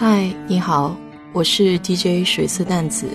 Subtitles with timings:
[0.00, 0.96] 嗨，你好，
[1.30, 3.06] 我是 DJ 水色淡子。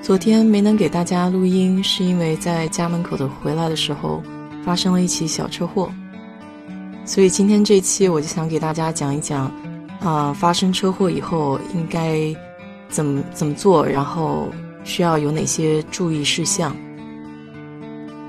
[0.00, 4.22] 昨天没能给大家录音，是因为在家门口的回来的时候
[4.64, 5.92] 发生了一起小车祸，
[7.04, 9.52] 所以今天这期我就想给大家讲一讲，
[10.00, 12.34] 啊，发生车祸以后应该
[12.88, 14.48] 怎么怎么做，然后
[14.82, 16.74] 需要有哪些注意事项。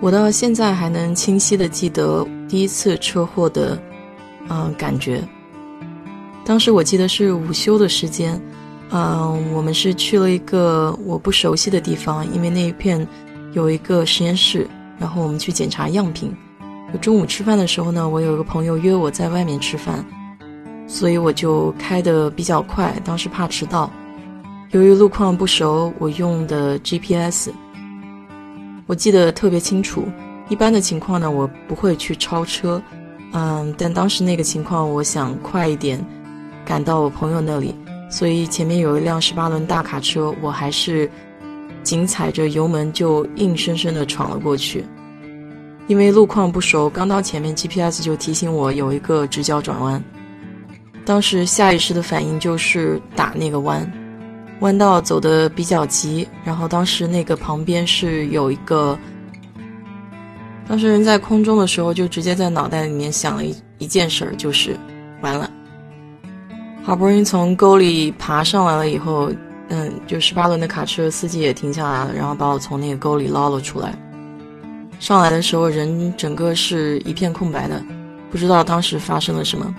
[0.01, 3.81] 我到现在还能清晰的记得第一次车祸的，
[4.49, 5.23] 嗯，感觉。
[6.45, 8.39] 当时我记得是午休的时间，
[8.91, 13.05] 嗯，我们是去了一个我不熟悉的地方，因为那一片
[13.53, 14.67] 有一个实验室，
[14.99, 16.31] 然后我们去检查样品。
[17.01, 20.05] 中午吃饭的时候呢，我有一个朋友约我在外面吃饭，
[20.87, 23.91] 所以我就开的比较快，当时怕迟到。
[24.69, 27.49] 由于路况不熟，我用的 GPS，
[28.85, 30.05] 我记得特别清楚。
[30.47, 32.79] 一般的情况呢，我不会去超车，
[33.33, 35.99] 嗯，但当时那个情况，我想快一点。
[36.65, 37.75] 赶到我朋友那里，
[38.09, 41.09] 所以前面有一辆十八轮大卡车，我还是
[41.83, 44.83] 紧踩着油门就硬生生的闯了过去。
[45.87, 50.03] 因为路况不熟，刚到前面 GPS 就提醒我有一个直角转弯。
[51.05, 53.87] 当时下意识的反应就是打那个弯，
[54.61, 58.97] 弯道走的比较急，然后当时那个旁边是有一个，
[60.67, 64.75] 当时人在空中的时候就直接在脑袋里面想了一一件事儿，就是
[65.21, 65.47] 完了。
[66.85, 69.31] 好不容易从沟里爬上来了以后，
[69.69, 73.91] 嗯，就十八轮的卡车司机也停下来了，然后把我从那个沟里捞了出来。
[74.99, 77.83] 上来的时候，人整个是一片空白的，
[78.29, 79.73] 不知道当时发生了什么，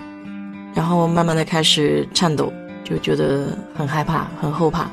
[0.75, 2.51] 然后慢慢的开始颤抖，
[2.83, 4.91] 就觉得很害怕，很后怕。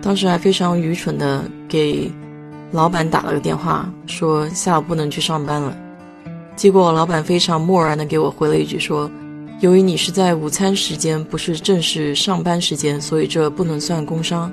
[0.00, 2.10] 当时还非常愚蠢的给
[2.72, 5.76] 老板打了个电话，说下午不能去上班了。
[6.56, 9.10] 结果老板非常漠然的给我回了一句说。
[9.60, 14.52] 由于你是在午餐时间，不是正式上班时间，所以这不能算工伤。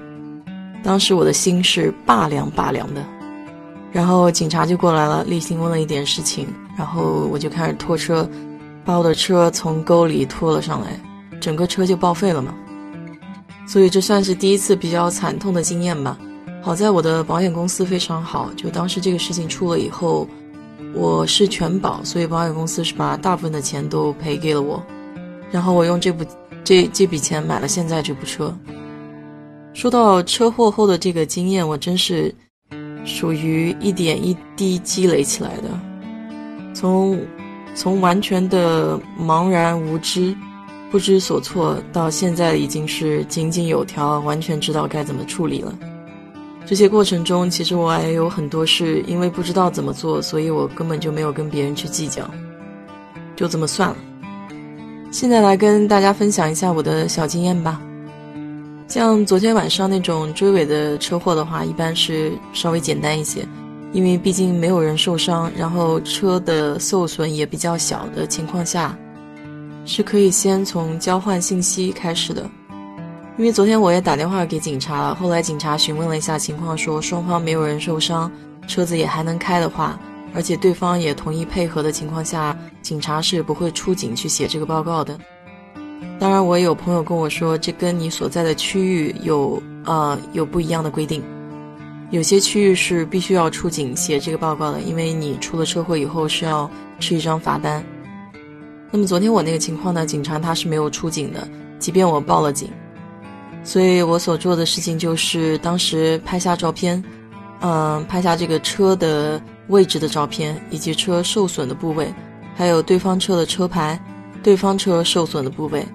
[0.81, 3.03] 当时我的心是拔凉拔凉的，
[3.91, 6.47] 然后警察就过来了，例行问了一点事情，
[6.78, 8.28] 然后我就开始拖车，
[8.85, 10.97] 把我的车从沟里拖了上来，
[11.41, 12.55] 整个车就报废了嘛。
[13.67, 16.17] 所以这算是第一次比较惨痛的经验吧。
[16.61, 20.25] 好在我的保险公司非常好，就当时这个事情出了以后。
[20.93, 24.81] 我是全保，所以保险公司是把大部分的钱都赔给了我，
[25.51, 26.23] 然后我用这部
[26.63, 28.55] 这这笔钱买了现在这部车。
[29.73, 32.33] 说到车祸后的这个经验，我真是
[33.05, 35.63] 属于一点一滴积累起来的，
[36.75, 37.19] 从
[37.73, 40.35] 从完全的茫然无知、
[40.91, 45.73] 不知所措，到现在已经是井井有条，完全知道该怎么处理了。
[46.66, 52.29] 这些过程中，其实我还有很多事因为不知道怎么做，所以我根本就没有跟别人去计较，
[53.35, 53.97] 就这么算了。
[55.12, 57.81] 现在来跟大家分享一下我的小经验吧。
[58.88, 63.46] 像昨天晚上那种追尾的车祸的话，一般是稍微简单一些，
[63.91, 68.97] 因为毕竟没有人受伤，然后车的受损也比较小的情况下，
[69.85, 72.50] 是可以先从交换信息开始的。
[73.35, 78.31] 因为昨天我也打电话给警察了，后来警察询问了一下情况，说双方没有人受伤，
[78.67, 79.99] 车子也还能开的话，
[80.35, 85.17] 而且对方也同意配合的情况下，警察是不会出警去写这个报告的。
[86.19, 91.23] 当然，我有朋友跟我说，这跟你所在的区域有呃有不一样的规定，
[92.11, 97.83] 有些区域是必须要出警写这个报告的，因为你出了车祸以后是要吃一张罚单。
[98.91, 101.47] 那么昨天我那个情况呢，警察他是没有出警的，
[101.79, 102.69] 即便我报了警。
[103.63, 107.01] 所以我所做的事情就是当时拍下照片，
[107.62, 112.13] 嗯，拍下这个车的位置的照片，以及车受损的部位，
[112.56, 113.97] 还有对方车的车牌，
[114.44, 115.85] 对方车受损的部位。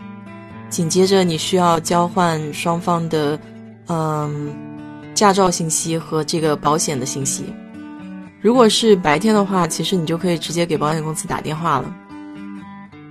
[0.71, 3.39] 紧接着你需要交换双方的，
[3.89, 4.55] 嗯，
[5.15, 7.45] 驾照信息和这个保险的信息。
[8.41, 11.95] 如果是白天的话，其实你就可以直接给保险公司打电话了。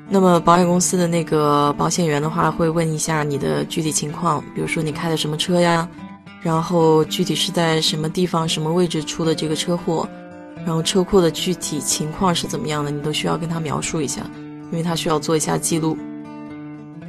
[0.09, 5.85] 那么保险公司的那个保险员的话，会问一下你的具体情况，比如说你开的什么车呀，
[6.41, 10.07] 然后具体是在什么地方、什么位置出的这个车祸，
[10.65, 14.21] 然后车祸的具体情况是怎么样的，你都需要跟他描述一下，
[14.71, 15.97] 因为他需要做一下记录。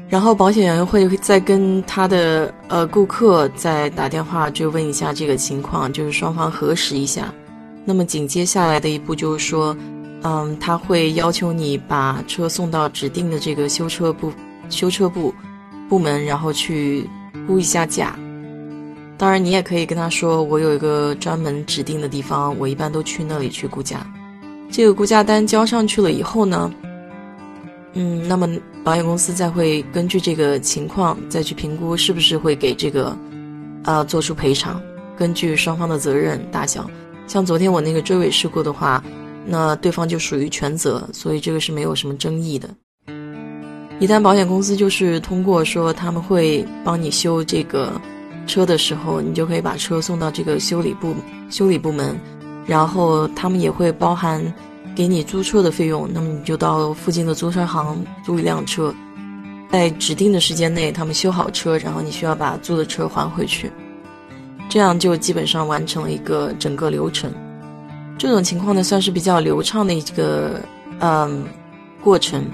[0.09, 7.33] 然后保险员会再跟他的呃顾客再打电话，就问一下这个情况，就是双方核实一下。
[7.85, 9.77] 那么紧接下来的一步就是说。
[10.23, 14.33] 嗯，他会要求你把车送到指定的这个修车部、
[14.69, 15.33] 修车部
[15.89, 17.09] 部门，然后去
[17.47, 18.19] 估一下价。
[19.17, 24.07] 当然，你也可以跟他说，我有一个专门指定的地方，我一般都去那里去估价。
[24.71, 26.71] 这个估价单交上去了以后呢，
[27.95, 28.49] 嗯，那么
[28.85, 33.17] 保险公司再会根据这个情况再去评估是不是会给这个，
[33.85, 34.81] 呃，做出赔偿。
[35.17, 36.89] 根据双方的责任大小，
[37.27, 39.03] 像昨天我那个追尾事故的话，
[39.51, 42.69] 那对方就属于全责，所以这个是没有什么争议的。
[43.99, 48.01] 一旦保险公司就是通过说他们会帮你修这个
[48.47, 51.15] 车的时候，你就可以把车送到这个修理部
[51.51, 52.15] 修理部门，
[52.67, 54.41] 然后他们也会包含
[54.95, 58.95] 给你租车的费用，那么你就到附近的租车行租一辆车，
[59.71, 63.73] 在指定的时间内他们修好车，然后你需要把租的车还回去，
[64.69, 67.33] 这样就基本上完成了一个整个流程。
[68.19, 70.61] 这种情况呢，算是比较流畅的一个
[71.01, 71.45] 嗯
[72.03, 72.45] 过程。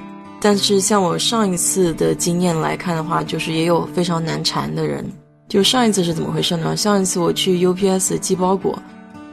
[0.41, 5.05] 但是像我上一次的经验来看的话，就是也有非常难缠的人。
[5.49, 6.77] 就上一次是怎么回事呢？
[6.77, 8.79] 上一次我去 UPS 寄包裹，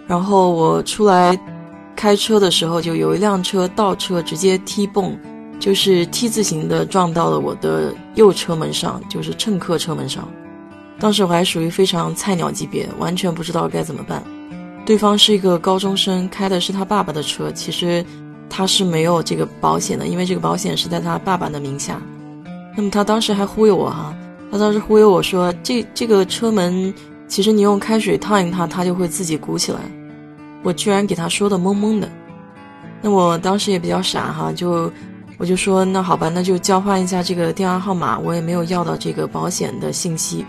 [0.07, 1.38] 然后我出来
[1.95, 5.18] 开车的时候，就有一辆车倒车直接踢蹦，
[5.60, 10.28] 就是 T 字形的撞到了我的右车门上，就是乘客车门上。
[11.00, 14.24] 当时我还属于非常菜鸟级别，完全不知道该怎么办。
[14.86, 18.06] 对方是一个高中生，开的是他爸爸的车，其实。
[18.54, 22.01] 他是没有这个保险的，因为这个保险是在他爸爸的名下。
[22.75, 24.13] 那么他当时还忽悠我哈，
[24.51, 26.94] 他当时忽悠我说，这这个车门
[27.30, 29.80] 其实你用开水烫一烫，它就会自己鼓起来。
[30.63, 32.10] 我居然给他说的懵懵的。
[33.01, 34.92] 那我当时也比较傻哈，就
[35.38, 38.19] 我就说那好吧，那就交换一下这个电话号码。
[38.19, 40.45] 我也没有要到这个保险的信息。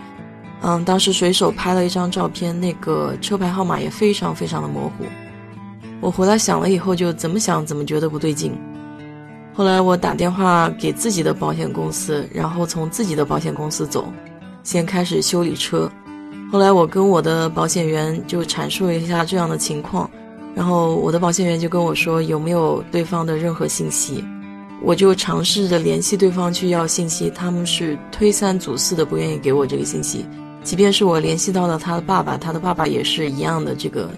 [0.65, 5.03] 嗯，当时随手拍了一张照片，那个车牌号码也非常非常的模糊。
[5.99, 8.57] 我回来想了以后，就怎么想怎么觉得不对劲。
[9.53, 14.11] 后来我打电话给自己的保险公司，然后从自己的保险公司走，
[14.63, 15.91] 先开始修理车。
[16.49, 20.09] 后来我跟我的保险员就阐述了一下这样的情况，
[20.55, 24.23] 然后我的保险员就跟我说有没有对方的任何信息。
[24.81, 30.25] 我就尝试着联系对方去要信息，他们是推三阻四的不愿意给我这个信息。
[30.63, 34.09] 即便是我联系到了他的爸爸，他的爸爸也是一样的这个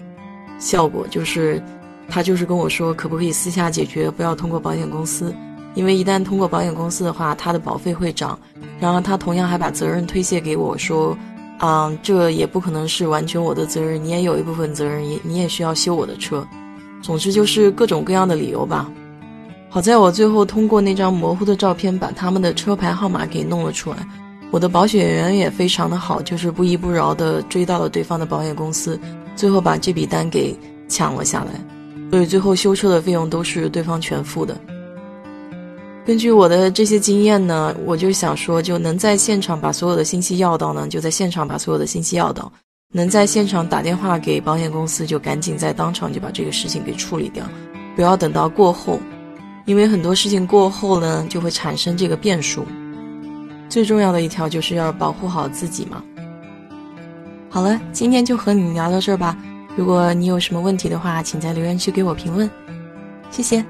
[0.58, 1.62] 效果，就是。
[2.08, 5.34] 他就是跟我说，可不可以私下解决，不要通过保险公司，
[5.74, 8.38] 因为一旦通过保险公司的话，他的保费会涨。
[8.78, 11.18] 然后他同样还把责任推卸给我，说，
[11.58, 16.46] 嗯，这也不可能是完全我的责任，你也有一部分责任，也你也需要修我的车。
[17.02, 18.88] 总之就是各种各样的理由吧。
[19.68, 23.96] 好在我最后通过那张模糊的照片，把他们的车牌号码给弄了出来。
[24.50, 28.98] 我的保险员也非常的好，就是不依不饶的追到了对方的保险公司，
[29.34, 30.56] 最后把这笔单给
[30.88, 31.52] 抢了下来。
[32.10, 34.56] 所以最后修车的费用都是对方全付的。
[36.06, 42.44] 根据我的这些经验呢，我就想说，就能在现场把所有的信息要到呢，就在现场把所有的信息要到；
[42.94, 47.44] 能在现场打电话给保险公司，就赶紧在当场就把这个事情给处理掉，
[47.96, 49.00] 不要等到过后，
[49.64, 52.64] 因为很多事情过后呢，就会产生这个变数。
[53.68, 56.02] 最重要的一条就是要保护好自己嘛。
[57.48, 59.36] 好了，今天就和你聊到这儿吧。
[59.76, 62.50] 如果你有什么问题的话，请在留言区给我评论，
[63.30, 63.64] 谢谢。